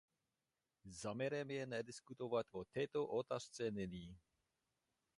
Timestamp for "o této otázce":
2.51-3.71